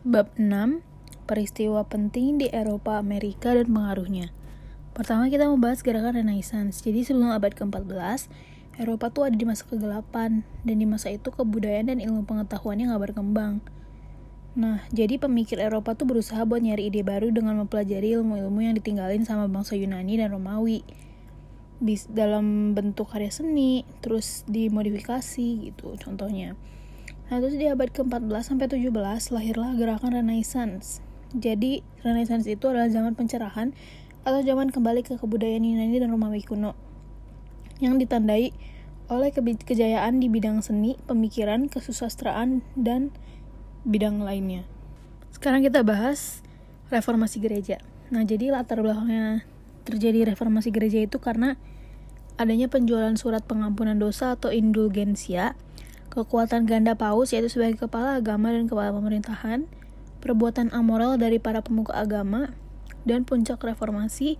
[0.00, 0.80] Bab 6
[1.28, 4.32] Peristiwa penting di Eropa, Amerika, dan pengaruhnya.
[4.96, 6.80] Pertama kita membahas gerakan Renaissance.
[6.80, 8.32] Jadi sebelum abad ke-14
[8.80, 10.40] Eropa tuh ada di masa kegelapan.
[10.64, 13.60] Dan di masa itu kebudayaan dan ilmu pengetahuannya gak berkembang.
[14.56, 19.28] Nah, jadi pemikir Eropa tuh berusaha buat nyari ide baru dengan mempelajari ilmu-ilmu yang ditinggalin
[19.28, 20.80] sama bangsa Yunani dan Romawi.
[21.76, 26.56] Bis, dalam bentuk karya seni, terus dimodifikasi gitu contohnya.
[27.30, 28.90] Nah, terus di abad ke-14 sampai 17
[29.30, 30.98] lahirlah gerakan Renaissance.
[31.30, 33.70] Jadi, Renaissance itu adalah zaman pencerahan
[34.26, 36.74] atau zaman kembali ke kebudayaan Yunani dan Romawi kuno
[37.78, 38.50] yang ditandai
[39.06, 43.14] oleh ke kejayaan di bidang seni, pemikiran, kesusastraan, dan
[43.86, 44.66] bidang lainnya.
[45.30, 46.42] Sekarang kita bahas
[46.90, 47.78] reformasi gereja.
[48.10, 49.46] Nah, jadi latar belakangnya
[49.86, 51.54] terjadi reformasi gereja itu karena
[52.36, 55.54] adanya penjualan surat pengampunan dosa atau indulgensia
[56.10, 59.70] kekuatan ganda paus yaitu sebagai kepala agama dan kepala pemerintahan,
[60.20, 62.52] perbuatan amoral dari para pemuka agama,
[63.06, 64.36] dan puncak reformasi,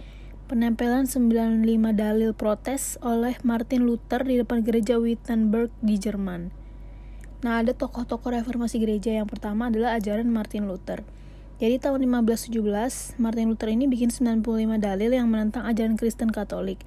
[0.50, 1.62] penempelan 95
[1.94, 6.50] dalil protes oleh Martin Luther di depan gereja Wittenberg di Jerman.
[7.40, 11.06] Nah, ada tokoh-tokoh reformasi gereja yang pertama adalah ajaran Martin Luther.
[11.56, 16.82] Jadi tahun 1517, Martin Luther ini bikin 95 dalil yang menentang ajaran Kristen Katolik.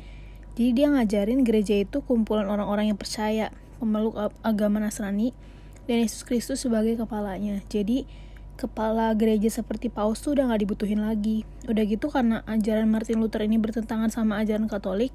[0.54, 3.50] Jadi dia ngajarin gereja itu kumpulan orang-orang yang percaya,
[3.84, 5.36] pemeluk agama Nasrani
[5.84, 7.60] dan Yesus Kristus sebagai kepalanya.
[7.68, 8.08] Jadi
[8.56, 11.44] kepala gereja seperti Paus tuh udah gak dibutuhin lagi.
[11.68, 15.12] Udah gitu karena ajaran Martin Luther ini bertentangan sama ajaran Katolik.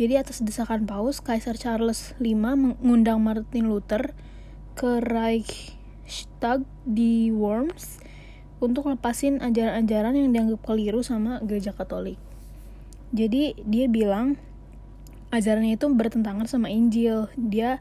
[0.00, 4.16] Jadi atas desakan Paus, Kaisar Charles V mengundang Martin Luther
[4.72, 8.00] ke Reichstag di Worms
[8.62, 12.16] untuk lepasin ajaran-ajaran yang dianggap keliru sama gereja Katolik.
[13.12, 14.40] Jadi dia bilang
[15.32, 17.32] ajarannya itu bertentangan sama Injil.
[17.40, 17.80] Dia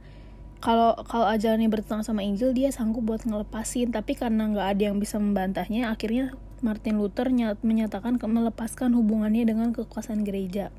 [0.64, 3.92] kalau kalau ajarannya bertentangan sama Injil dia sanggup buat ngelepasin.
[3.92, 9.76] Tapi karena nggak ada yang bisa membantahnya akhirnya Martin Luther nyat, menyatakan melepaskan hubungannya dengan
[9.76, 10.72] kekuasaan gereja.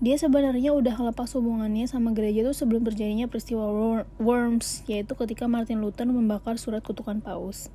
[0.00, 3.68] Dia sebenarnya udah lepas hubungannya sama gereja itu sebelum terjadinya peristiwa
[4.16, 7.68] Worms yaitu ketika Martin Luther membakar surat kutukan Paus.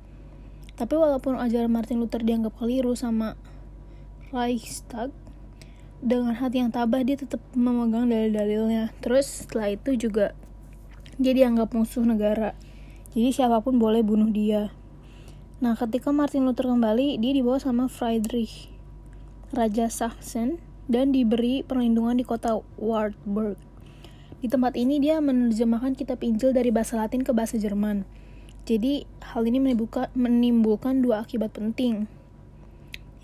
[0.74, 3.38] Tapi walaupun ajaran Martin Luther dianggap keliru sama
[4.34, 5.14] Reichstag
[6.04, 8.92] dengan hati yang tabah dia tetap memegang dalil-dalilnya.
[9.00, 10.36] Terus setelah itu juga
[11.16, 12.52] dia dianggap musuh negara.
[13.16, 14.72] Jadi siapa pun boleh bunuh dia.
[15.64, 18.68] Nah ketika Martin Luther kembali dia dibawa sama Friedrich
[19.56, 23.56] Raja Sachsen dan diberi perlindungan di kota Wartburg.
[24.44, 28.04] Di tempat ini dia menerjemahkan kitab Injil dari bahasa Latin ke bahasa Jerman.
[28.68, 32.10] Jadi hal ini menimbulkan, menimbulkan dua akibat penting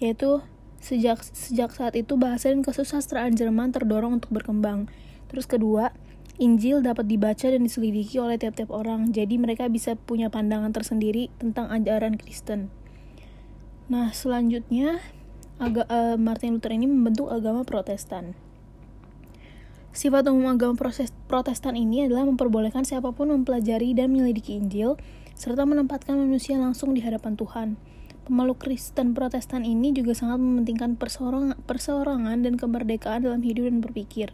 [0.03, 0.43] yaitu
[0.83, 4.91] Sejak sejak saat itu bahasa dan kesusastraan Jerman terdorong untuk berkembang.
[5.31, 5.95] Terus kedua,
[6.43, 11.71] Injil dapat dibaca dan diselidiki oleh tiap-tiap orang, jadi mereka bisa punya pandangan tersendiri tentang
[11.71, 12.67] ajaran Kristen.
[13.87, 14.99] Nah, selanjutnya
[15.63, 18.35] aga, uh, Martin Luther ini membentuk agama Protestan.
[19.95, 24.99] Sifat umum agama proses, Protestan ini adalah memperbolehkan siapa pun mempelajari dan menyelidiki Injil,
[25.39, 27.92] serta menempatkan manusia langsung di hadapan Tuhan.
[28.23, 30.95] Pemeluk Kristen Protestan ini juga sangat mementingkan
[31.67, 34.31] perseorangan dan kemerdekaan dalam hidup dan berpikir.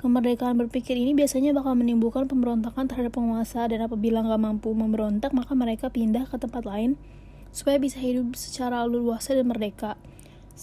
[0.00, 5.52] Kemerdekaan berpikir ini biasanya bakal menimbulkan pemberontakan terhadap penguasa dan apabila nggak mampu memberontak maka
[5.52, 6.96] mereka pindah ke tempat lain
[7.52, 10.00] supaya bisa hidup secara leluasa dan merdeka.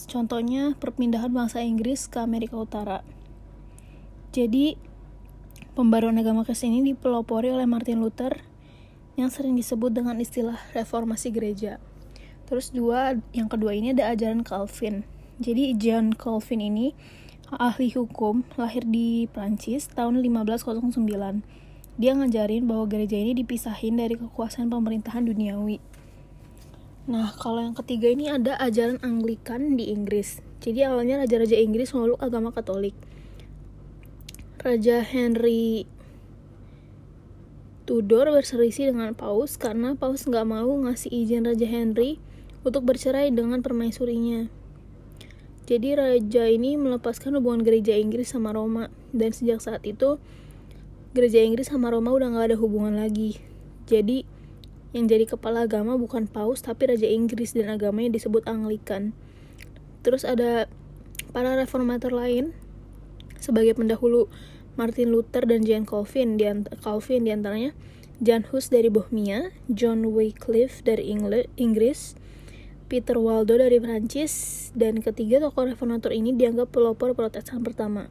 [0.09, 3.05] Contohnya perpindahan bangsa Inggris ke Amerika Utara.
[4.33, 4.73] Jadi,
[5.77, 8.41] pembaruan agama Kristen ini dipelopori oleh Martin Luther
[9.21, 11.77] yang sering disebut dengan istilah reformasi gereja.
[12.49, 15.05] Terus dua, yang kedua ini ada ajaran Calvin.
[15.37, 16.97] Jadi John Calvin ini
[17.53, 21.45] ahli hukum, lahir di Prancis tahun 1509.
[22.01, 25.77] Dia ngajarin bahwa gereja ini dipisahin dari kekuasaan pemerintahan duniawi.
[27.09, 30.41] Nah, kalau yang ketiga ini ada ajaran Anglikan di Inggris.
[30.61, 32.93] Jadi awalnya raja-raja Inggris memeluk agama Katolik.
[34.59, 35.85] Raja Henry
[37.89, 42.21] Tudor berselisih dengan Paus karena Paus nggak mau ngasih izin Raja Henry
[42.69, 44.47] untuk bercerai dengan permaisurinya.
[45.69, 50.17] Jadi raja ini melepaskan hubungan gereja Inggris sama Roma dan sejak saat itu
[51.13, 53.37] gereja Inggris sama Roma udah gak ada hubungan lagi.
[53.85, 54.25] Jadi
[54.93, 59.13] yang jadi kepala agama bukan paus tapi raja Inggris dan agamanya disebut Anglikan.
[60.01, 60.65] Terus ada
[61.29, 62.53] para reformator lain
[63.37, 64.25] sebagai pendahulu
[64.73, 66.49] Martin Luther dan John Calvin di
[66.81, 67.77] Calvin di antaranya
[68.19, 71.07] Jan Hus dari Bohemia, John Wycliffe dari
[71.55, 72.19] Inggris,
[72.89, 78.09] Peter Waldo dari Prancis, dan ketiga tokoh reformator ini dianggap pelopor protestan pertama.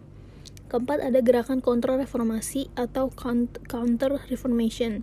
[0.70, 3.10] Keempat ada gerakan kontra reformasi atau
[3.66, 5.02] counter reformation.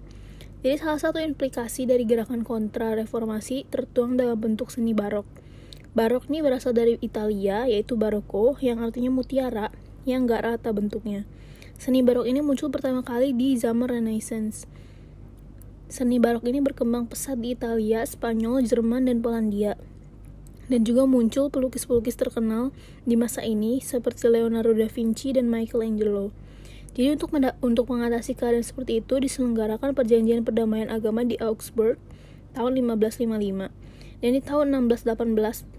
[0.63, 5.27] Jadi salah satu implikasi dari gerakan kontra reformasi tertuang dalam bentuk seni barok.
[5.91, 9.75] Barok ini berasal dari Italia, yaitu barocco, yang artinya mutiara,
[10.07, 11.27] yang gak rata bentuknya.
[11.75, 14.71] Seni barok ini muncul pertama kali di zaman Renaissance.
[15.85, 19.77] Seni barok ini berkembang pesat di Italia, Spanyol, Jerman, dan Polandia.
[20.65, 22.73] Dan juga muncul pelukis-pelukis terkenal
[23.05, 26.33] di masa ini seperti Leonardo da Vinci dan Michelangelo.
[26.97, 27.29] Jadi untuk
[27.61, 32.01] untuk mengatasi keadaan seperti itu diselenggarakan perjanjian perdamaian agama di Augsburg
[32.57, 33.69] tahun 1555.
[34.25, 35.69] Dan di tahun 1618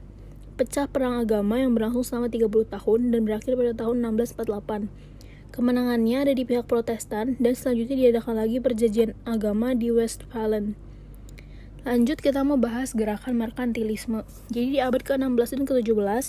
[0.55, 4.87] pecah perang agama yang berlangsung selama 30 tahun dan berakhir pada tahun 1648.
[5.54, 10.75] Kemenangannya ada di pihak Protestan dan selanjutnya diadakan lagi perjanjian agama di Westphalen.
[11.87, 14.26] Lanjut kita mau bahas gerakan merkantilisme.
[14.50, 16.25] Jadi di abad ke-16 dan ke-17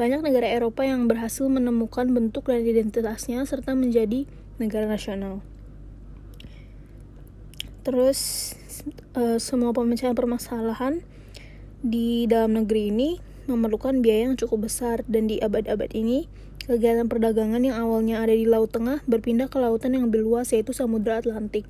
[0.00, 4.24] banyak negara Eropa yang berhasil menemukan bentuk dan identitasnya serta menjadi
[4.56, 5.44] negara nasional.
[7.84, 8.52] Terus
[9.12, 11.04] uh, semua pemecahan permasalahan
[11.84, 16.24] di dalam negeri ini memerlukan biaya yang cukup besar dan di abad-abad ini
[16.64, 20.72] kegiatan perdagangan yang awalnya ada di Laut Tengah berpindah ke lautan yang lebih luas yaitu
[20.72, 21.68] Samudra Atlantik.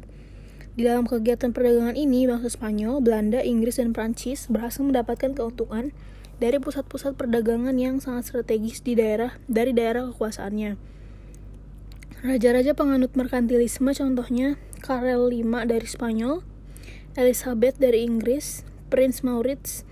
[0.74, 5.94] Di dalam kegiatan perdagangan ini, bangsa Spanyol, Belanda, Inggris, dan Prancis berhasil mendapatkan keuntungan
[6.42, 10.74] dari pusat-pusat perdagangan yang sangat strategis di daerah dari daerah kekuasaannya.
[12.26, 16.42] Raja-raja penganut merkantilisme contohnya Karel V dari Spanyol,
[17.14, 19.86] Elizabeth dari Inggris, Prince Maurits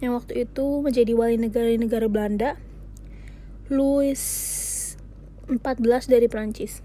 [0.00, 2.56] yang waktu itu menjadi wali negara negara Belanda,
[3.72, 4.20] Louis
[5.48, 6.84] XIV dari Prancis.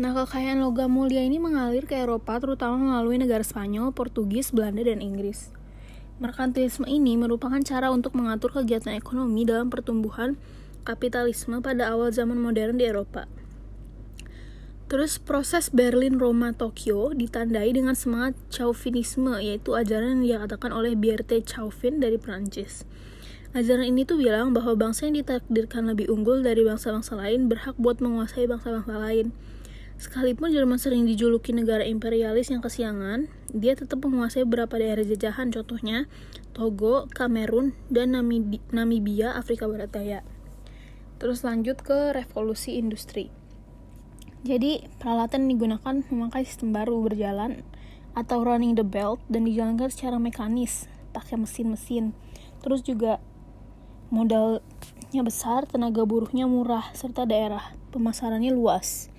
[0.00, 5.04] Nah, kekayaan logam mulia ini mengalir ke Eropa terutama melalui negara Spanyol, Portugis, Belanda, dan
[5.04, 5.52] Inggris.
[6.24, 10.40] Merkantilisme ini merupakan cara untuk mengatur kegiatan ekonomi dalam pertumbuhan
[10.88, 13.28] kapitalisme pada awal zaman modern di Eropa.
[14.88, 21.44] Terus proses Berlin, Roma, Tokyo ditandai dengan semangat Chauvinisme, yaitu ajaran yang dikatakan oleh Berthe
[21.44, 22.88] Chauvin dari Prancis.
[23.54, 28.02] Ajaran ini tuh bilang bahwa bangsa yang ditakdirkan lebih unggul dari bangsa-bangsa lain berhak buat
[28.02, 29.30] menguasai bangsa-bangsa lain.
[29.94, 36.10] Sekalipun Jerman sering dijuluki negara imperialis yang kesiangan, dia tetap menguasai beberapa daerah jajahan, contohnya
[36.50, 38.10] Togo, Kamerun, dan
[38.74, 40.26] Namibia, Afrika Barat Daya.
[41.22, 43.30] Terus lanjut ke revolusi industri.
[44.42, 47.62] Jadi, peralatan digunakan memakai sistem baru berjalan
[48.18, 52.18] atau running the belt dan dijalankan secara mekanis, pakai mesin-mesin.
[52.58, 53.22] Terus juga
[54.14, 59.10] modalnya besar, tenaga buruhnya murah, serta daerah pemasarannya luas.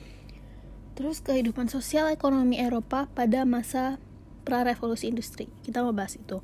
[0.96, 4.00] Terus kehidupan sosial ekonomi Eropa pada masa
[4.48, 5.52] pra-revolusi industri.
[5.68, 6.40] Kita mau bahas itu.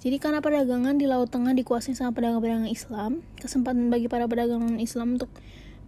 [0.00, 5.20] Jadi karena perdagangan di Laut Tengah dikuasai sama pedagang-pedagang Islam, kesempatan bagi para pedagang Islam
[5.20, 5.28] untuk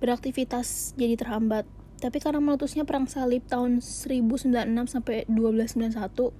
[0.04, 1.64] beraktivitas jadi terhambat.
[1.96, 4.52] Tapi karena meletusnya perang salib tahun 1096
[4.92, 6.36] sampai 1291,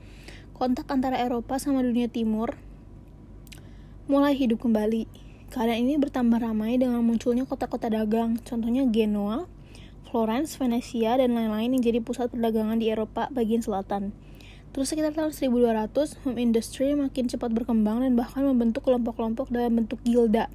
[0.53, 2.61] kontak antara Eropa sama dunia timur
[4.05, 5.32] mulai hidup kembali.
[5.53, 9.45] Keadaan ini bertambah ramai dengan munculnya kota-kota dagang, contohnya Genoa,
[10.09, 14.17] Florence, Venesia, dan lain-lain yang jadi pusat perdagangan di Eropa bagian selatan.
[14.73, 20.01] Terus sekitar tahun 1200, home industry makin cepat berkembang dan bahkan membentuk kelompok-kelompok dalam bentuk
[20.09, 20.49] gilda.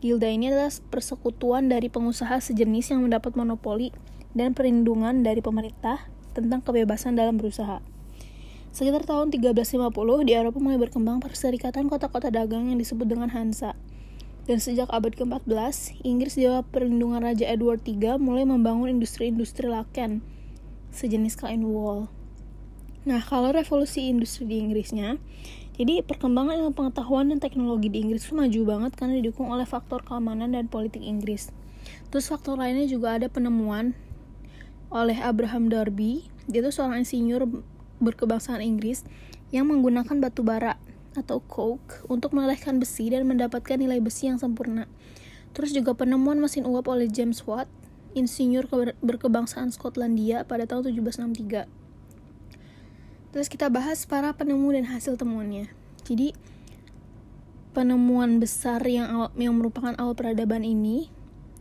[0.00, 3.92] Gilda ini adalah persekutuan dari pengusaha sejenis yang mendapat monopoli
[4.32, 7.84] dan perlindungan dari pemerintah tentang kebebasan dalam berusaha.
[8.72, 13.76] Sekitar tahun 1350, di Eropa mulai berkembang perserikatan kota-kota dagang yang disebut dengan Hansa.
[14.48, 20.24] Dan sejak abad ke-14, Inggris di bawah perlindungan Raja Edward III mulai membangun industri-industri laken,
[20.90, 22.08] sejenis kain wool.
[23.04, 25.16] Nah, kalau revolusi industri di Inggrisnya,
[25.80, 30.04] jadi perkembangan ilmu pengetahuan dan teknologi di Inggris itu maju banget karena didukung oleh faktor
[30.04, 31.48] keamanan dan politik Inggris.
[32.12, 33.96] Terus faktor lainnya juga ada penemuan
[34.92, 37.46] oleh Abraham Darby, dia itu seorang insinyur
[38.02, 39.06] berkebangsaan Inggris
[39.54, 40.76] yang menggunakan batu bara
[41.18, 44.86] atau coke untuk melelehkan besi dan mendapatkan nilai besi yang sempurna.
[45.50, 47.66] Terus juga penemuan mesin uap oleh James Watt,
[48.14, 48.70] insinyur
[49.02, 51.66] berkebangsaan Skotlandia pada tahun 1763.
[53.30, 55.70] Terus kita bahas para penemu dan hasil temuannya.
[56.02, 56.34] Jadi
[57.70, 61.10] penemuan besar yang awal, yang merupakan awal peradaban ini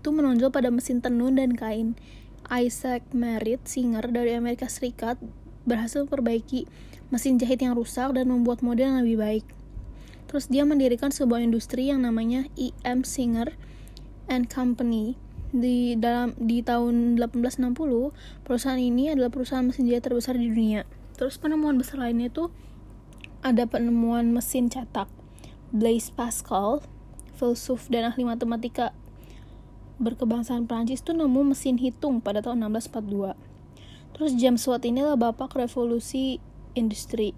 [0.01, 1.93] itu menonjol pada mesin tenun dan kain.
[2.49, 5.21] Isaac Merritt, singer dari Amerika Serikat,
[5.69, 6.65] berhasil memperbaiki
[7.09, 9.45] mesin jahit yang rusak dan membuat model yang lebih baik.
[10.29, 13.01] Terus dia mendirikan sebuah industri yang namanya E.M.
[13.01, 13.57] Singer
[14.29, 15.17] and Company.
[15.49, 20.85] Di dalam di tahun 1860, perusahaan ini adalah perusahaan mesin jahit terbesar di dunia.
[21.17, 22.53] Terus penemuan besar lainnya itu
[23.41, 25.09] ada penemuan mesin cetak.
[25.73, 26.85] Blaise Pascal,
[27.33, 28.93] filsuf dan ahli matematika
[29.99, 33.35] berkebangsaan Prancis itu nemu mesin hitung pada tahun 1642.
[34.15, 36.43] Terus James Watt ini adalah bapak revolusi
[36.75, 37.33] industry.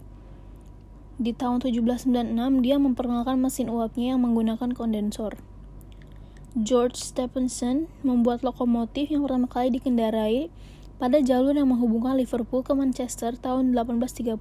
[1.21, 5.37] Di tahun 1796, dia memperkenalkan mesin uapnya yang menggunakan kondensor.
[6.57, 10.51] George Stephenson membuat lokomotif yang pertama kali dikendarai
[10.99, 14.35] pada jalur yang menghubungkan Liverpool ke Manchester tahun 1830.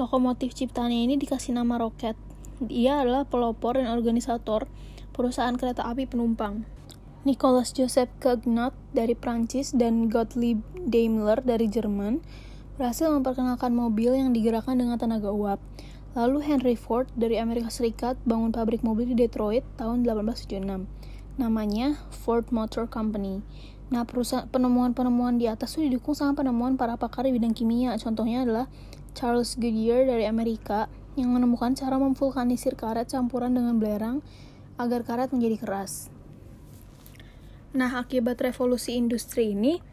[0.00, 2.16] Lokomotif ciptaannya ini dikasih nama Rocket.
[2.62, 4.64] Dia adalah pelopor dan organisator
[5.12, 6.64] perusahaan kereta api penumpang.
[7.28, 12.24] Nicholas Joseph Cugnot dari Prancis dan Gottlieb Daimler dari Jerman
[12.80, 15.60] berhasil memperkenalkan mobil yang digerakkan dengan tenaga uap.
[16.16, 20.88] Lalu Henry Ford dari Amerika Serikat bangun pabrik mobil di Detroit tahun 1876.
[21.36, 23.44] Namanya Ford Motor Company.
[23.92, 28.00] Nah, perusahaan penemuan-penemuan di atas itu didukung sama penemuan para pakar di bidang kimia.
[28.00, 28.66] Contohnya adalah
[29.12, 30.88] Charles Goodyear dari Amerika
[31.20, 34.24] yang menemukan cara memvulkanisir karet campuran dengan belerang
[34.80, 36.08] agar karet menjadi keras.
[37.76, 39.84] Nah, akibat revolusi industri ini,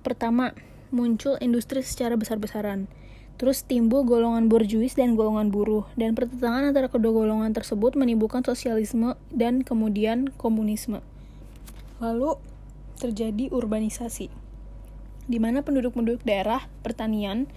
[0.00, 0.50] pertama,
[0.94, 2.86] muncul industri secara besar-besaran.
[3.34, 9.18] Terus timbul golongan borjuis dan golongan buruh, dan pertentangan antara kedua golongan tersebut menimbulkan sosialisme
[9.34, 11.02] dan kemudian komunisme.
[11.98, 12.38] Lalu
[12.94, 14.30] terjadi urbanisasi,
[15.26, 17.50] di mana penduduk-penduduk daerah pertanian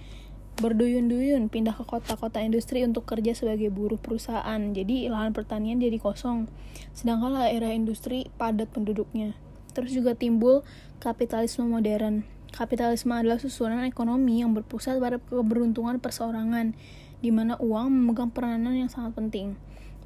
[0.58, 4.58] berduyun-duyun pindah ke kota-kota industri untuk kerja sebagai buruh perusahaan.
[4.58, 6.50] Jadi lahan pertanian jadi kosong.
[6.98, 9.38] Sedangkan era industri padat penduduknya.
[9.70, 10.66] Terus juga timbul
[10.98, 16.74] kapitalisme modern Kapitalisme adalah susunan ekonomi yang berpusat pada keberuntungan perseorangan,
[17.18, 19.58] di mana uang memegang peranan yang sangat penting.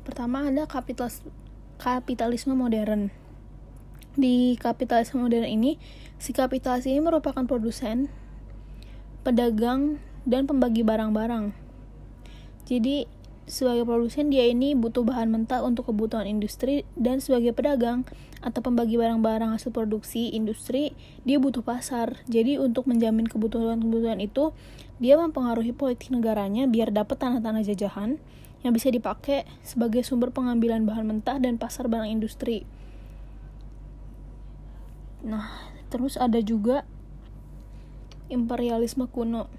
[0.02, 1.22] Pertama ada kapitalis
[1.78, 3.10] kapitalisme modern.
[4.12, 5.80] Di kapitalisme modern ini,
[6.20, 8.12] si kapitalis ini merupakan produsen,
[9.24, 11.50] pedagang, dan pembagi barang-barang.
[12.68, 13.08] Jadi,
[13.46, 18.06] sebagai produsen dia ini butuh bahan mentah untuk kebutuhan industri dan sebagai pedagang
[18.42, 20.94] atau pembagi barang-barang hasil produksi industri
[21.26, 22.22] dia butuh pasar.
[22.30, 24.54] Jadi untuk menjamin kebutuhan-kebutuhan itu
[25.02, 28.22] dia mempengaruhi politik negaranya biar dapat tanah-tanah jajahan
[28.62, 32.62] yang bisa dipakai sebagai sumber pengambilan bahan mentah dan pasar barang industri.
[35.26, 35.50] Nah
[35.90, 36.86] terus ada juga
[38.30, 39.50] imperialisme kuno.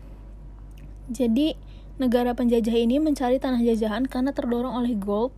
[1.12, 5.30] Jadi Negara penjajah ini mencari tanah jajahan karena terdorong oleh gold,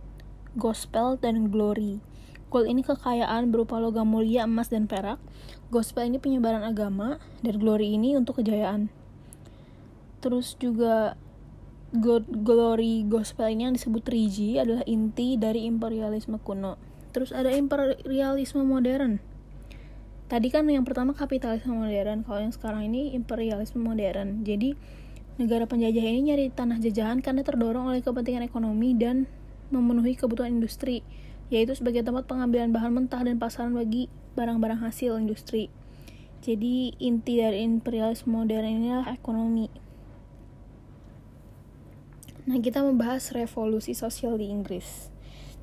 [0.56, 2.00] gospel, dan glory.
[2.48, 5.20] Gold ini kekayaan berupa logam mulia, emas, dan perak.
[5.68, 8.88] Gospel ini penyebaran agama, dan glory ini untuk kejayaan.
[10.24, 11.20] Terus juga
[11.92, 16.80] God, glory gospel ini yang disebut Rigi adalah inti dari imperialisme kuno.
[17.12, 19.20] Terus ada imperialisme modern.
[20.26, 24.42] Tadi kan yang pertama kapitalisme modern, kalau yang sekarang ini imperialisme modern.
[24.42, 24.74] Jadi
[25.36, 29.28] Negara penjajah ini nyari tanah jajahan karena terdorong oleh kepentingan ekonomi dan
[29.68, 31.04] memenuhi kebutuhan industri,
[31.52, 35.68] yaitu sebagai tempat pengambilan bahan mentah dan pasaran bagi barang-barang hasil industri.
[36.40, 39.68] Jadi inti dari imperialisme modern ini adalah ekonomi.
[42.46, 45.10] Nah, kita membahas revolusi sosial di Inggris.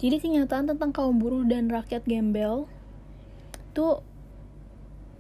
[0.04, 2.68] Jadi kenyataan tentang kaum buruh dan rakyat gembel
[3.72, 4.04] itu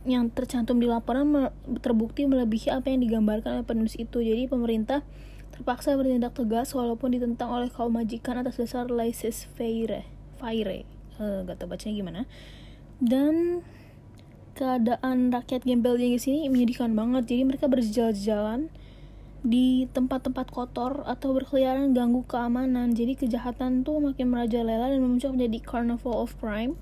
[0.04, 4.20] yang tercantum di laporan terbukti melebihi apa yang digambarkan oleh penulis itu.
[4.20, 5.00] Jadi pemerintah
[5.56, 10.04] terpaksa bertindak tegas walaupun ditentang oleh kaum majikan atas dasar laissez faire.
[10.42, 10.84] Faire.
[11.22, 12.22] Uh, gak tau bacanya gimana.
[13.00, 13.64] Dan
[14.54, 17.30] keadaan rakyat gembel di sini menyedihkan banget.
[17.32, 18.68] Jadi mereka berjalan-jalan
[19.44, 22.92] di tempat-tempat kotor atau berkeliaran ganggu keamanan.
[22.92, 26.76] Jadi kejahatan tuh makin merajalela dan memuncak menjadi carnival of crime.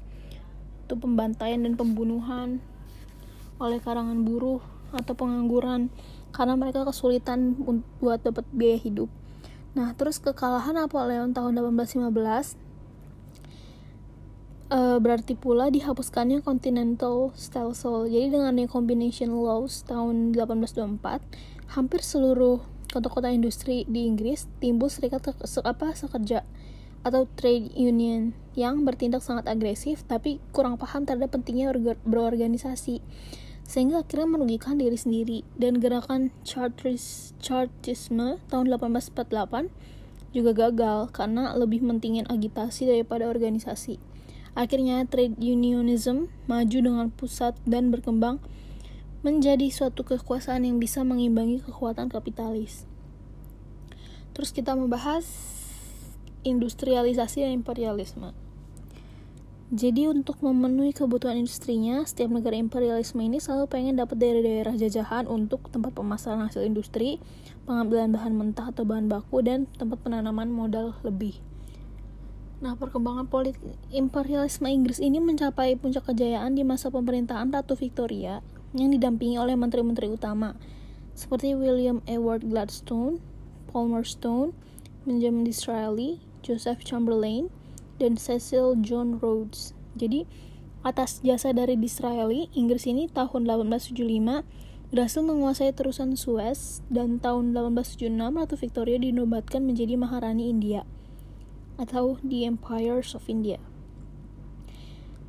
[0.88, 2.66] Itu pembantaian dan pembunuhan
[3.62, 4.60] oleh karangan buruh
[4.92, 5.94] atau pengangguran
[6.34, 7.56] karena mereka kesulitan
[8.02, 9.08] buat dapat biaya hidup.
[9.72, 12.60] Nah, terus kekalahan Napoleon tahun 1815
[14.68, 18.12] e, berarti pula dihapuskannya Continental Style Soul.
[18.12, 22.60] Jadi dengan Combination Laws tahun 1824, hampir seluruh
[22.92, 26.44] kota-kota industri di Inggris timbul serikat se apa sekerja
[27.02, 31.72] atau trade union yang bertindak sangat agresif tapi kurang paham terhadap pentingnya
[32.04, 33.00] berorganisasi
[33.72, 39.72] sehingga akhirnya merugikan diri sendiri dan gerakan Chartris, Chartisme tahun 1848
[40.36, 43.96] juga gagal karena lebih mentingin agitasi daripada organisasi.
[44.60, 48.44] Akhirnya trade unionism maju dengan pusat dan berkembang
[49.24, 52.84] menjadi suatu kekuasaan yang bisa mengimbangi kekuatan kapitalis.
[54.36, 55.24] Terus kita membahas
[56.44, 58.36] industrialisasi dan imperialisme.
[59.72, 65.72] Jadi untuk memenuhi kebutuhan industrinya, setiap negara imperialisme ini selalu pengen dapat daerah-daerah jajahan untuk
[65.72, 67.24] tempat pemasaran hasil industri,
[67.64, 71.40] pengambilan bahan mentah atau bahan baku, dan tempat penanaman modal lebih.
[72.60, 73.64] Nah, perkembangan politik
[73.96, 78.44] imperialisme Inggris ini mencapai puncak kejayaan di masa pemerintahan Ratu Victoria
[78.76, 80.60] yang didampingi oleh menteri-menteri utama.
[81.12, 83.20] seperti William Edward Gladstone,
[83.68, 84.56] Palmerston,
[85.04, 87.52] Benjamin Disraeli, Joseph Chamberlain,
[88.02, 89.78] dan Cecil John Rhodes.
[89.94, 90.26] Jadi,
[90.82, 94.42] atas jasa dari Disraeli, Inggris ini tahun 1875
[94.90, 100.84] berhasil menguasai terusan Suez dan tahun 1876 Ratu Victoria dinobatkan menjadi Maharani India
[101.80, 103.62] atau The Empires of India.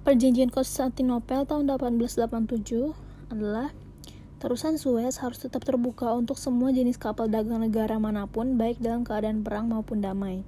[0.03, 3.71] Perjanjian Konstantinopel tahun 1887 adalah
[4.43, 9.07] terusan Suez harus tetap terbuka untuk semua jenis kapal dagang negara mana pun baik dalam
[9.07, 10.43] keadaan perang maupun damai.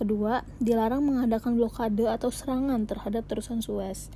[0.00, 4.08] Kedua, dilarang mengadakan blokade atau serangan terhadap terusan Suez.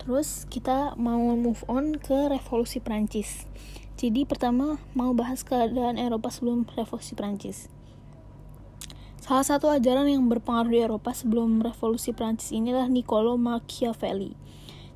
[0.00, 3.44] Terus kita mau move on ke revolusi Prancis.
[4.00, 7.68] Jadi pertama mau bahas keadaan Eropa sebelum revolusi Prancis.
[9.20, 14.32] Salah satu ajaran yang berpengaruh di Eropa sebelum revolusi Prancis inilah Niccolo Machiavelli.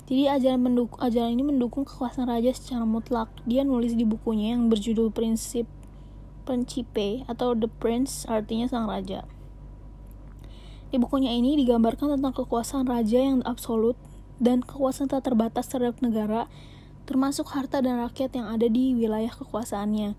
[0.09, 3.29] Jadi ajaran, mendukung, ajaran ini mendukung kekuasaan raja secara mutlak.
[3.45, 5.69] Dia nulis di bukunya yang berjudul Prinsip
[6.41, 9.29] Principe atau The Prince artinya sang raja.
[10.93, 13.97] Di bukunya ini digambarkan tentang kekuasaan raja yang absolut
[14.37, 16.45] dan kekuasaan tak terbatas terhadap negara,
[17.09, 20.13] termasuk harta dan rakyat yang ada di wilayah kekuasaannya.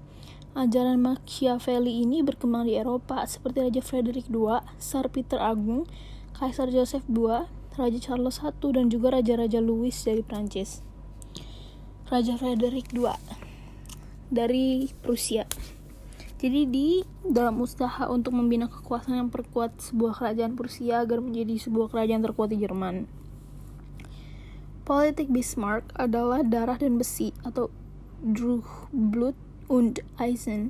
[0.59, 5.87] Ajaran Machiavelli ini berkembang di Eropa seperti Raja Frederick II, Tsar Peter Agung,
[6.35, 7.47] Kaisar Joseph II,
[7.78, 10.83] Raja Charles I, dan juga Raja-Raja Louis dari Prancis.
[12.11, 13.14] Raja Frederick II
[14.35, 15.47] dari Prusia.
[16.44, 16.88] Jadi di
[17.24, 22.52] dalam usaha untuk membina kekuasaan yang perkuat sebuah kerajaan Prusia agar menjadi sebuah kerajaan terkuat
[22.52, 23.08] di Jerman.
[24.84, 27.72] Politik Bismarck adalah darah dan besi atau
[28.20, 29.32] Drugblut
[29.72, 30.68] und Eisen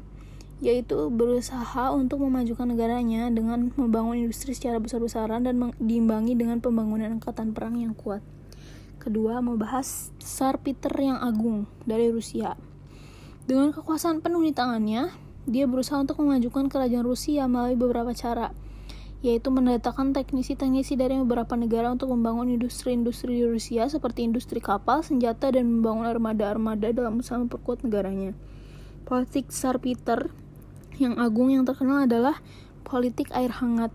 [0.63, 7.51] yaitu berusaha untuk memajukan negaranya dengan membangun industri secara besar-besaran dan diimbangi dengan pembangunan angkatan
[7.51, 8.23] perang yang kuat.
[9.03, 12.55] Kedua, membahas Tsar Peter yang agung dari Rusia.
[13.51, 15.11] Dengan kekuasaan penuh di tangannya,
[15.45, 18.57] dia berusaha untuk memajukan kerajaan Rusia melalui beberapa cara,
[19.25, 25.49] yaitu mendatangkan teknisi-teknisi dari beberapa negara untuk membangun industri-industri di Rusia seperti industri kapal, senjata,
[25.53, 28.37] dan membangun armada-armada dalam usaha memperkuat negaranya.
[29.05, 30.33] Politik Tsar Peter
[31.01, 32.41] yang agung yang terkenal adalah
[32.85, 33.93] politik air hangat,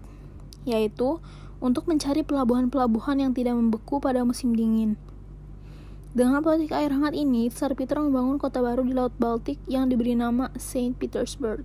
[0.65, 1.21] yaitu
[1.61, 4.97] untuk mencari pelabuhan-pelabuhan yang tidak membeku pada musim dingin.
[6.09, 10.17] Dengan politik air hangat ini, Tsar Peter membangun kota baru di Laut Baltik yang diberi
[10.17, 11.61] nama Saint Petersburg.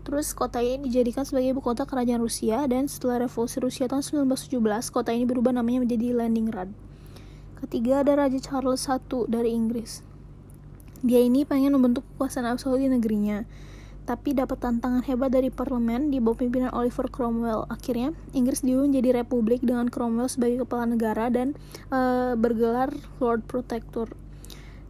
[0.00, 4.88] Terus kota ini dijadikan sebagai ibu kota kerajaan Rusia dan setelah revolusi Rusia tahun 1917,
[4.88, 6.72] kota ini berubah namanya menjadi Leningrad.
[7.60, 8.96] Ketiga ada Raja Charles I
[9.28, 10.00] dari Inggris.
[11.04, 13.44] Dia ini pengen membentuk kekuasaan absolut di negerinya,
[14.06, 17.66] tapi dapat tantangan hebat dari parlemen di bawah pimpinan Oliver Cromwell.
[17.66, 21.58] Akhirnya, Inggris diubah menjadi republik dengan Cromwell sebagai kepala negara dan
[21.90, 24.06] uh, bergelar Lord Protector.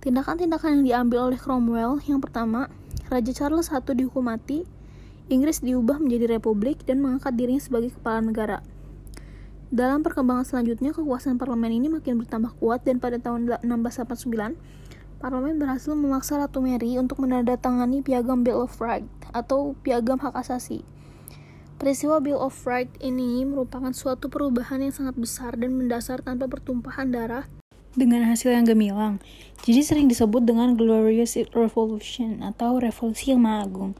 [0.04, 2.68] Tindakan-tindakan yang diambil oleh Cromwell yang pertama,
[3.08, 4.68] Raja Charles I dihukum mati,
[5.32, 8.60] Inggris diubah menjadi republik dan mengangkat dirinya sebagai kepala negara.
[9.66, 14.54] Dalam perkembangan selanjutnya, kekuasaan parlemen ini makin bertambah kuat dan pada tahun 1689,
[15.16, 20.84] Parlemen berhasil memaksa Ratu Mary untuk menandatangani Piagam Bill of Rights atau Piagam Hak Asasi.
[21.80, 27.08] Peristiwa Bill of Rights ini merupakan suatu perubahan yang sangat besar dan mendasar tanpa pertumpahan
[27.08, 27.48] darah
[27.96, 29.24] dengan hasil yang gemilang.
[29.64, 33.92] Jadi sering disebut dengan Glorious Revolution atau Revolusi yang Maha Agung.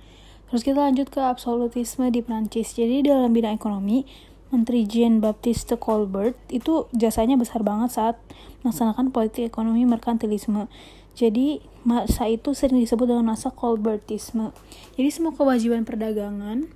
[0.53, 2.77] Terus kita lanjut ke absolutisme di Prancis.
[2.77, 4.05] Jadi dalam bidang ekonomi,
[4.53, 8.15] Menteri Jean Baptiste Colbert itu jasanya besar banget saat
[8.63, 10.71] melaksanakan politik ekonomi merkantilisme.
[11.17, 14.53] Jadi masa itu sering disebut dengan masa Colbertisme.
[15.01, 16.69] Jadi semua kewajiban perdagangan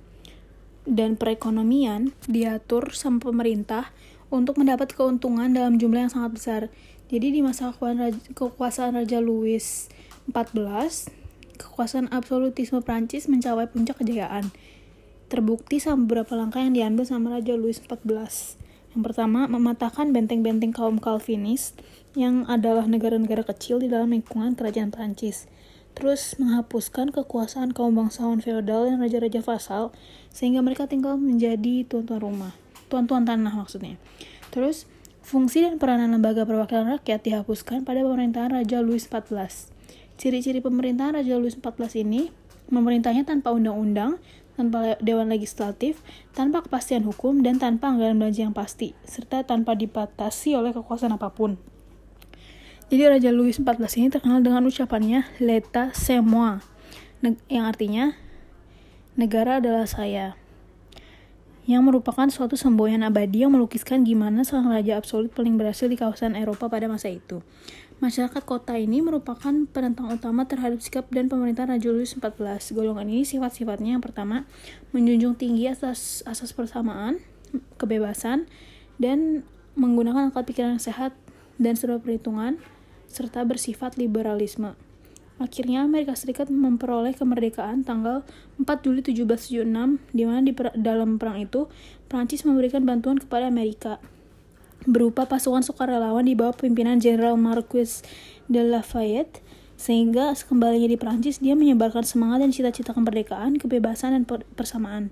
[0.89, 3.93] dan perekonomian diatur sama pemerintah
[4.33, 6.61] untuk mendapat keuntungan dalam jumlah yang sangat besar.
[7.13, 7.69] Jadi di masa
[8.33, 9.61] kekuasaan Raja Louis
[10.31, 11.11] XIV,
[11.59, 14.49] kekuasaan absolutisme Prancis mencapai puncak kejayaan.
[15.29, 18.57] Terbukti sama beberapa langkah yang diambil sama Raja Louis XIV.
[18.91, 21.75] Yang pertama, mematahkan benteng-benteng kaum Calvinis
[22.11, 25.47] yang adalah negara-negara kecil di dalam lingkungan kerajaan Prancis.
[25.91, 29.91] Terus menghapuskan kekuasaan kaum bangsawan feodal dan raja-raja vasal
[30.31, 32.53] sehingga mereka tinggal menjadi tuan-tuan rumah,
[32.87, 33.99] tuan-tuan tanah maksudnya.
[34.55, 34.87] Terus
[35.23, 39.71] fungsi dan peranan lembaga perwakilan rakyat dihapuskan pada pemerintahan Raja Louis XIV.
[40.15, 42.31] Ciri-ciri pemerintahan Raja Louis XIV ini
[42.71, 44.19] memerintahnya tanpa undang-undang,
[44.55, 45.99] tanpa dewan legislatif,
[46.31, 51.31] tanpa kepastian hukum, dan tanpa anggaran belanja yang pasti, serta tanpa dibatasi oleh kekuasaan apa
[51.35, 51.70] pun.
[52.91, 55.23] Jadi Raja Louis XIV ini terkenal dengan ucapannya
[55.95, 56.59] c'est moi,
[57.47, 58.19] yang artinya
[59.15, 60.35] negara adalah saya.
[61.63, 66.35] Yang merupakan suatu semboyan abadi yang melukiskan gimana seorang raja absolut paling berhasil di kawasan
[66.35, 67.39] Eropa pada masa itu.
[68.03, 72.75] Masyarakat kota ini merupakan penentang utama terhadap sikap dan pemerintahan Raja Louis XIV.
[72.75, 74.43] Golongan ini sifat-sifatnya yang pertama,
[74.91, 77.23] menjunjung tinggi asas asas persamaan,
[77.79, 78.51] kebebasan,
[78.99, 79.47] dan
[79.79, 81.15] menggunakan akal pikiran yang sehat
[81.55, 82.59] dan serba perhitungan,
[83.11, 84.79] serta bersifat liberalisme.
[85.41, 88.21] Akhirnya Amerika Serikat memperoleh kemerdekaan tanggal
[88.61, 91.65] 4 Juli 1776 di mana di per dalam perang itu
[92.05, 93.97] Prancis memberikan bantuan kepada Amerika
[94.85, 98.05] berupa pasukan sukarelawan di bawah pimpinan Jenderal Marquis
[98.49, 99.41] de Lafayette
[99.81, 105.09] sehingga kembalinya di Prancis dia menyebarkan semangat dan cita-cita kemerdekaan, kebebasan dan persamaan.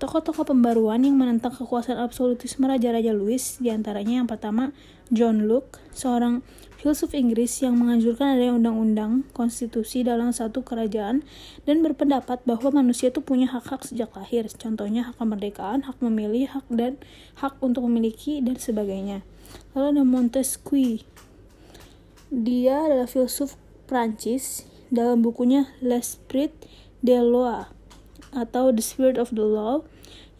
[0.00, 4.72] Tokoh-tokoh pembaruan yang menentang kekuasaan absolutisme Raja-Raja Louis di antaranya yang pertama
[5.12, 6.40] John Locke, seorang
[6.80, 11.20] filsuf Inggris yang menganjurkan adanya undang-undang konstitusi dalam satu kerajaan
[11.68, 16.64] dan berpendapat bahwa manusia itu punya hak-hak sejak lahir, contohnya hak kemerdekaan, hak memilih, hak
[16.72, 16.96] dan
[17.36, 19.20] hak untuk memiliki dan sebagainya.
[19.76, 21.04] Lalu ada Montesquieu.
[22.32, 26.56] Dia adalah filsuf Prancis dalam bukunya L'Esprit
[27.04, 27.79] de Loi
[28.30, 29.86] atau The Spirit of the Law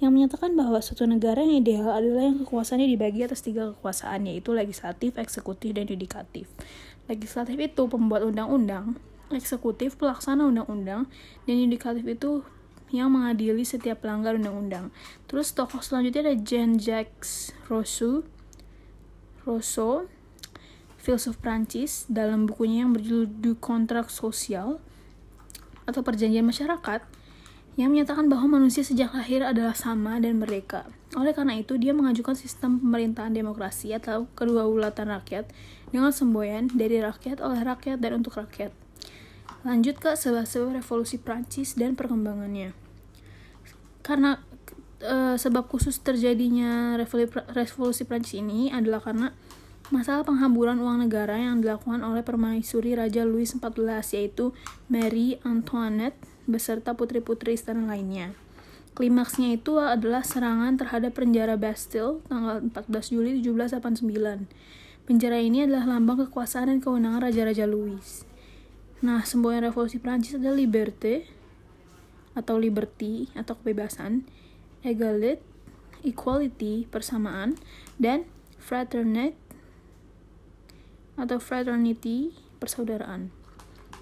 [0.00, 4.56] yang menyatakan bahwa suatu negara yang ideal adalah yang kekuasaannya dibagi atas tiga kekuasaan, yaitu
[4.56, 6.48] legislatif, eksekutif, dan yudikatif.
[7.04, 8.96] Legislatif itu pembuat undang-undang,
[9.28, 11.04] eksekutif pelaksana undang-undang,
[11.44, 12.40] dan yudikatif itu
[12.90, 14.88] yang mengadili setiap pelanggar undang-undang.
[15.28, 18.26] Terus tokoh selanjutnya ada Jean-Jacques Rousseau,
[19.44, 20.08] Rousseau,
[20.96, 24.80] filsuf Prancis, dalam bukunya yang berjudul Du Contrat Social
[25.86, 27.19] atau Perjanjian Masyarakat,
[27.80, 30.84] yang menyatakan bahwa manusia sejak lahir adalah sama dan merdeka.
[31.16, 35.48] Oleh karena itu, dia mengajukan sistem pemerintahan demokrasi atau kedua ulatan rakyat
[35.88, 38.70] dengan semboyan dari rakyat, oleh rakyat, dan untuk rakyat.
[39.64, 42.76] Lanjut ke sebab-sebab revolusi Prancis dan perkembangannya.
[44.04, 44.44] Karena
[45.00, 47.00] e, sebab khusus terjadinya
[47.56, 49.32] revolusi Prancis ini adalah karena
[49.90, 54.54] masalah penghamburan uang negara yang dilakukan oleh permaisuri Raja Louis XIV yaitu
[54.86, 56.16] Marie Antoinette
[56.50, 58.34] beserta putri-putri istana lainnya.
[58.98, 64.50] Klimaksnya itu adalah serangan terhadap penjara Bastille tanggal 14 Juli 1789.
[65.06, 68.26] Penjara ini adalah lambang kekuasaan dan kewenangan Raja-Raja Louis.
[69.00, 71.24] Nah, semboyan revolusi Prancis adalah liberté
[72.36, 74.28] atau liberty atau kebebasan,
[74.84, 75.40] égalité,
[76.04, 77.56] equality, persamaan,
[77.96, 78.28] dan
[78.60, 79.34] fraternité
[81.16, 83.32] atau fraternity, persaudaraan.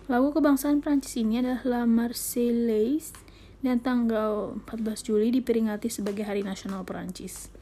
[0.09, 3.13] Lagu kebangsaan Prancis ini adalah La Marseillaise
[3.61, 7.53] dan tanggal 14 Juli diperingati sebagai Hari Nasional Prancis.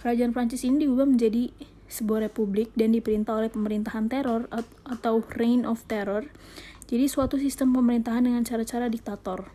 [0.00, 1.52] Kerajaan Prancis ini diubah menjadi
[1.92, 4.48] sebuah republik dan diperintah oleh pemerintahan teror
[4.88, 6.24] atau reign of terror.
[6.88, 9.52] Jadi suatu sistem pemerintahan dengan cara-cara diktator.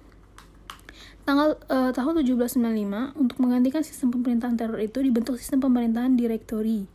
[1.25, 6.93] Tanggal uh, tahun 1795 untuk menggantikan sistem pemerintahan teror itu dibentuk sistem pemerintahan direktori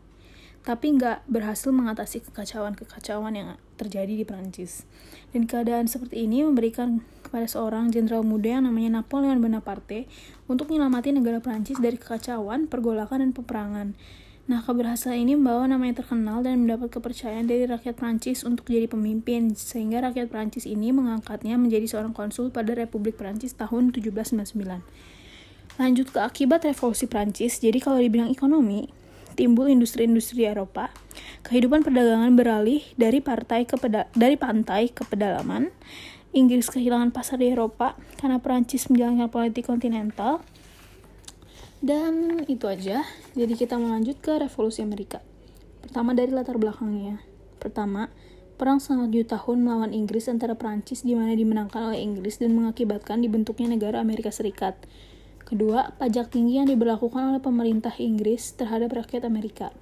[0.60, 3.48] tapi nggak berhasil mengatasi kekacauan-kekacauan yang
[3.80, 4.84] terjadi di Prancis.
[5.32, 10.04] Dan keadaan seperti ini memberikan kepada seorang jenderal muda yang namanya Napoleon Bonaparte
[10.50, 13.88] untuk menyelamatkan negara Prancis dari kekacauan, pergolakan, dan peperangan.
[14.50, 19.54] Nah, keberhasilan ini membawa namanya terkenal dan mendapat kepercayaan dari rakyat Prancis untuk jadi pemimpin,
[19.54, 24.82] sehingga rakyat Prancis ini mengangkatnya menjadi seorang konsul pada Republik Prancis tahun 1799.
[25.78, 28.90] Lanjut ke akibat revolusi Prancis, jadi kalau dibilang ekonomi,
[29.40, 30.92] timbul industri-industri Eropa,
[31.48, 33.80] kehidupan perdagangan beralih dari partai ke
[34.12, 35.72] dari pantai ke pedalaman.
[36.36, 40.44] Inggris kehilangan pasar di Eropa karena Perancis menjalankan politik kontinental.
[41.80, 43.02] Dan itu aja.
[43.32, 45.24] Jadi kita melanjut ke revolusi Amerika.
[45.80, 47.24] Pertama dari latar belakangnya.
[47.56, 48.12] Pertama,
[48.60, 53.24] perang selama 7 tahun melawan Inggris antara Perancis di mana dimenangkan oleh Inggris dan mengakibatkan
[53.24, 54.76] dibentuknya negara Amerika Serikat.
[55.50, 59.74] Kedua, pajak tinggi yang diberlakukan oleh pemerintah Inggris terhadap rakyat Amerika.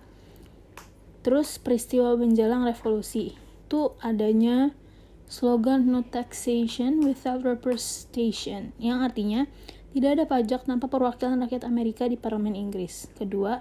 [1.20, 4.72] Terus peristiwa menjelang revolusi itu adanya
[5.28, 9.44] slogan no taxation without representation yang artinya
[9.92, 13.12] tidak ada pajak tanpa perwakilan rakyat Amerika di parlemen Inggris.
[13.12, 13.60] Kedua,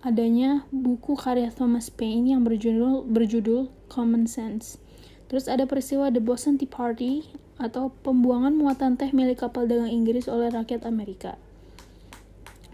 [0.00, 4.80] adanya buku karya Thomas Paine yang berjudul berjudul Common Sense.
[5.28, 10.26] Terus ada peristiwa The Boston Tea Party atau pembuangan muatan teh milik kapal dagang Inggris
[10.26, 11.38] oleh rakyat Amerika.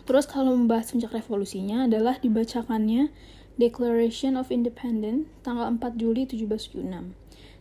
[0.08, 3.12] Terus kalau membahas puncak revolusinya adalah dibacakannya
[3.60, 7.14] Declaration of Independence tanggal 4 Juli 1776.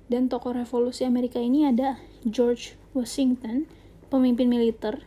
[0.10, 3.70] Dan tokoh revolusi Amerika ini ada George Washington,
[4.10, 5.06] pemimpin militer,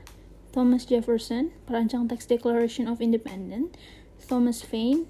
[0.55, 3.75] Thomas Jefferson, perancang teks Declaration of Independence,
[4.29, 5.09] Thomas Paine,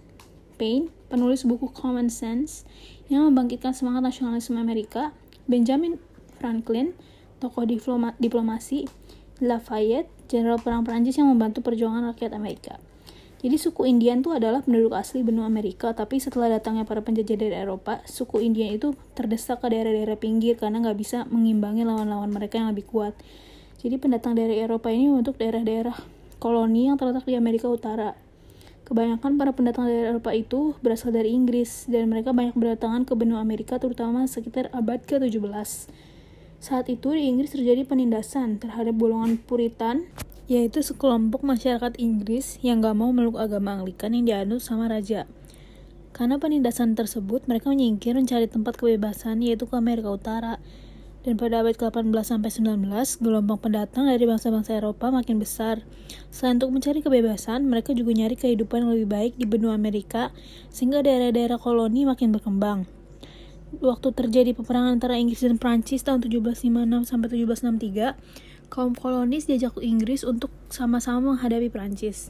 [0.56, 2.64] Paine, penulis buku Common Sense
[3.12, 5.12] yang membangkitkan semangat nasionalisme Amerika,
[5.44, 6.00] Benjamin
[6.42, 6.98] Franklin,
[7.38, 8.90] tokoh diploma, diplomasi,
[9.38, 12.82] Lafayette, jenderal perang Prancis yang membantu perjuangan rakyat Amerika.
[13.42, 17.54] Jadi suku Indian itu adalah penduduk asli benua Amerika, tapi setelah datangnya para penjajah dari
[17.58, 22.70] Eropa, suku Indian itu terdesak ke daerah-daerah pinggir karena nggak bisa mengimbangi lawan-lawan mereka yang
[22.70, 23.18] lebih kuat.
[23.82, 25.98] Jadi pendatang dari Eropa ini untuk daerah-daerah
[26.38, 28.14] koloni yang terletak di Amerika Utara.
[28.86, 33.42] Kebanyakan para pendatang dari Eropa itu berasal dari Inggris, dan mereka banyak berdatangan ke benua
[33.42, 35.90] Amerika terutama sekitar abad ke-17.
[36.62, 40.06] Saat itu di Inggris terjadi penindasan terhadap golongan Puritan
[40.46, 45.26] yaitu sekelompok masyarakat Inggris yang gak mau meluk agama Anglikan yang dianut sama raja.
[46.14, 50.62] Karena penindasan tersebut, mereka menyingkir mencari tempat kebebasan yaitu ke Amerika Utara.
[51.26, 55.82] Dan pada abad ke-18 sampai 19, gelombang pendatang dari bangsa-bangsa Eropa makin besar.
[56.30, 60.30] Selain untuk mencari kebebasan, mereka juga nyari kehidupan yang lebih baik di benua Amerika,
[60.70, 63.01] sehingga daerah-daerah koloni makin berkembang.
[63.80, 70.28] Waktu terjadi peperangan antara Inggris dan Prancis tahun 1756 sampai 1763, kaum kolonis diajak Inggris
[70.28, 72.28] untuk sama-sama menghadapi Prancis.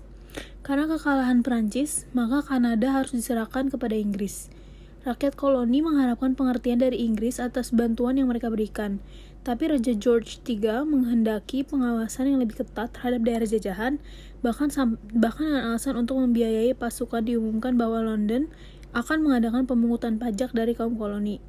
[0.62, 4.54] Karena kekalahan Prancis, maka Kanada harus diserahkan kepada Inggris.
[5.02, 9.02] Rakyat koloni mengharapkan pengertian dari Inggris atas bantuan yang mereka berikan,
[9.42, 13.98] tapi Raja George III menghendaki pengawasan yang lebih ketat terhadap daerah jajahan,
[14.46, 14.70] bahkan
[15.18, 18.46] bahkan dengan alasan untuk membiayai pasukan diumumkan bahwa London
[18.92, 21.40] akan mengadakan pemungutan pajak dari kaum koloni.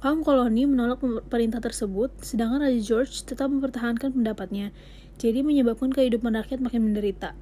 [0.00, 4.72] Kaum koloni menolak perintah tersebut, sedangkan Raja George tetap mempertahankan pendapatnya,
[5.20, 7.36] jadi menyebabkan kehidupan rakyat makin menderita.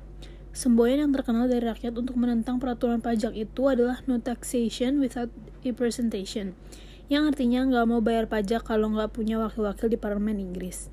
[0.50, 5.30] Semboyan yang terkenal dari rakyat untuk menentang peraturan pajak itu adalah no taxation without
[5.62, 6.58] representation,
[7.06, 10.90] yang artinya nggak mau bayar pajak kalau nggak punya wakil-wakil di parlemen Inggris.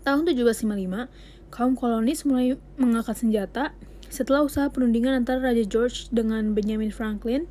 [0.00, 1.12] Tahun 1755,
[1.52, 3.76] kaum kolonis mulai mengangkat senjata
[4.10, 7.46] setelah usaha perundingan antara Raja George dengan Benjamin Franklin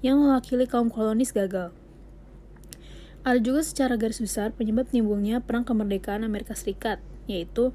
[0.00, 1.74] yang mewakili kaum kolonis gagal.
[3.26, 7.74] Ada juga secara garis besar penyebab timbulnya perang kemerdekaan Amerika Serikat, yaitu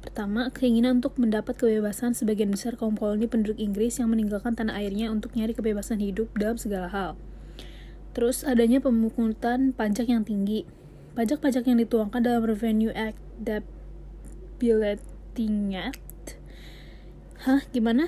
[0.00, 5.12] Pertama, keinginan untuk mendapat kebebasan sebagian besar kaum koloni penduduk Inggris yang meninggalkan tanah airnya
[5.12, 7.20] untuk nyari kebebasan hidup dalam segala hal.
[8.16, 10.64] Terus, adanya pemungutan pajak yang tinggi.
[11.12, 16.00] Pajak-pajak yang dituangkan dalam Revenue Act, Debilitating Act.
[17.40, 18.04] Hah, gimana?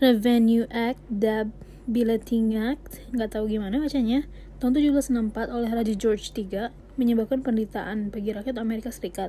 [0.00, 4.24] Revenue Act, Debilitating Act, nggak tahu gimana bacanya
[4.64, 9.28] tahun 1764 oleh Raja George III menyebabkan penderitaan bagi rakyat Amerika Serikat.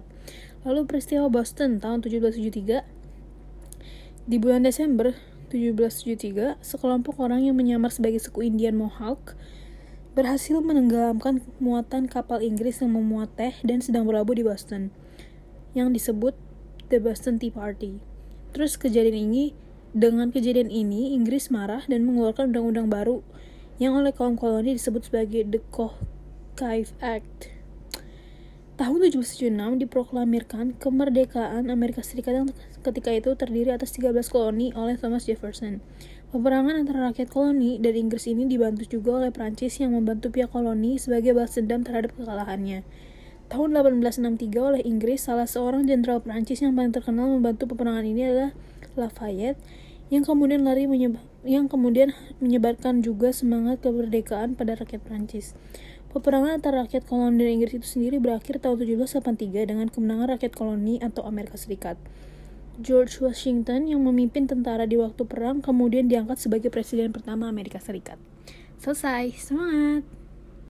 [0.63, 5.11] Lalu peristiwa Boston tahun 1773 di bulan Desember
[5.51, 9.35] 1773, sekelompok orang yang menyamar sebagai suku Indian Mohawk
[10.15, 14.87] berhasil menenggelamkan muatan kapal Inggris yang memuat teh dan sedang berlabuh di Boston,
[15.75, 16.31] yang disebut
[16.87, 18.12] The Boston Tea Party.
[18.53, 19.57] Terus kejadian ini,
[19.97, 23.25] dengan kejadian ini, Inggris marah dan mengeluarkan undang-undang baru
[23.81, 25.61] yang oleh kaum koloni disebut sebagai The
[26.53, 27.49] Cave Act.
[28.73, 32.49] Tahun 1776 diproklamirkan kemerdekaan Amerika Serikat yang
[32.85, 35.81] ketika itu terdiri atas 13 koloni oleh Thomas Jefferson.
[36.33, 40.97] Peperangan antara rakyat koloni dan Inggris ini dibantu juga oleh Prancis yang membantu pihak koloni
[40.97, 42.81] sebagai balas dendam terhadap kekalahannya.
[43.53, 48.49] Tahun 1863 oleh Inggris, salah seorang jenderal Prancis yang paling terkenal membantu peperangan ini adalah
[48.97, 49.61] Lafayette
[50.09, 50.89] yang kemudian lari
[51.45, 55.53] yang kemudian menyebarkan juga semangat kemerdekaan pada rakyat Prancis.
[56.09, 60.97] Peperangan antara rakyat koloni dan Inggris itu sendiri berakhir tahun 1783 dengan kemenangan rakyat koloni
[60.97, 62.01] atau Amerika Serikat.
[62.81, 68.17] George Washington yang memimpin tentara di waktu perang kemudian diangkat sebagai presiden pertama Amerika Serikat.
[68.81, 70.22] Selesai, semangat!